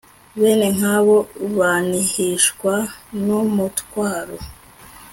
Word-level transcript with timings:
Bene 0.39 0.67
nkabo 0.77 1.15
banihishwa 1.57 2.73
numutwaro 3.23 4.37